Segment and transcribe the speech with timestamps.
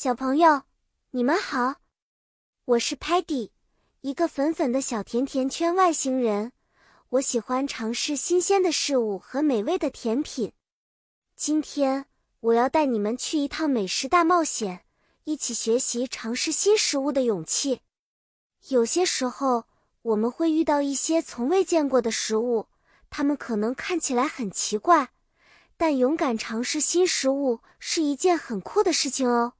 [0.00, 0.62] 小朋友，
[1.10, 1.80] 你们好，
[2.66, 3.50] 我是 Patty，
[4.02, 6.52] 一个粉粉的小甜甜圈外星人。
[7.08, 10.52] 我喜欢尝试新鲜的事物和美味的甜品。
[11.34, 12.06] 今天
[12.38, 14.84] 我要带你们去一趟美食大冒险，
[15.24, 17.80] 一起学习尝试新食物的勇气。
[18.68, 19.64] 有些时候，
[20.02, 22.68] 我们会遇到一些从未见过的食物，
[23.10, 25.08] 它们可能看起来很奇怪，
[25.76, 29.54] 但勇敢尝试新食物是一件很酷的事情哦。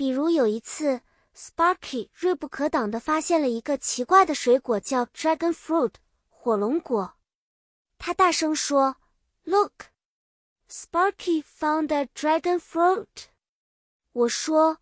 [0.00, 1.02] 比如有一次
[1.36, 5.92] ，Sparky 锐不可挡地发现了一个奇怪的水果，叫 Dragon Fruit。
[6.30, 7.18] 火龙果，
[7.98, 8.96] 他大声说
[9.44, 9.88] ：“Look,
[10.70, 13.26] Sparky found a dragon fruit。”
[14.12, 14.78] 我说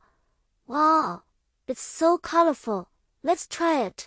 [0.66, 1.22] ：“Wow,
[1.66, 2.86] it's so colorful.
[3.24, 4.02] Let's try it。”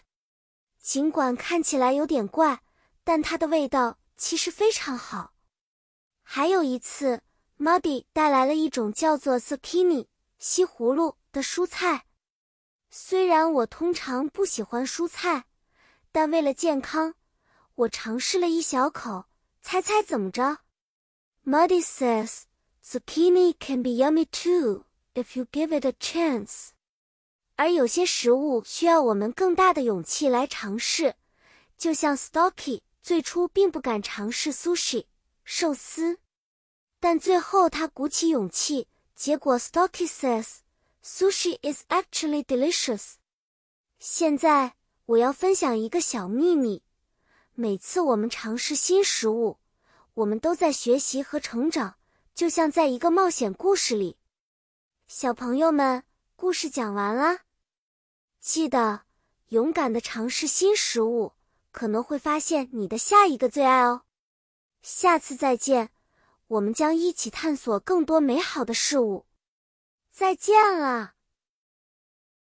[0.80, 2.62] 尽管看起来有点怪，
[3.04, 5.34] 但它的味道其实非常好。
[6.24, 7.22] 还有一次
[7.60, 10.08] ，Muddy 带来了一种叫做 Zucchini
[10.44, 12.08] 西葫芦的蔬菜。
[12.90, 15.46] 虽然我通常不喜欢蔬菜，
[16.12, 17.14] 但为了健康。
[17.76, 19.26] 我尝试了一小口，
[19.62, 20.62] 猜猜怎么着
[21.46, 22.46] ？Muddy says
[22.84, 26.70] zucchini can be yummy too if you give it a chance。
[27.56, 31.16] 而有些食物需要我们更大的勇气来尝试，
[31.78, 35.06] 就像 Stocky 最初并不敢尝试 sushi
[35.46, 36.18] 寿司，
[37.00, 38.88] 但最后他鼓起勇气，
[39.22, 40.62] 结果 Stocky says
[41.04, 43.18] sushi is actually delicious。
[44.00, 44.74] 现在
[45.06, 46.82] 我要分享一个小秘密。
[47.54, 49.60] 每次我们尝试新食物，
[50.16, 51.98] 我们都在学习和成长，
[52.34, 54.18] 就像在一个冒险故事里。
[55.08, 56.04] 小朋友们，
[56.36, 57.42] 故事讲完了，
[58.40, 59.04] 记得
[59.50, 61.34] 勇敢的尝试新食物，
[61.72, 64.02] 可能会发现你的下一个最爱哦。
[64.82, 65.92] 下次再见，
[66.52, 69.26] 我们将一起探索更多美好的事物。
[70.12, 71.14] 再见了。